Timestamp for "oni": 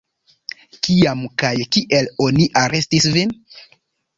2.29-2.51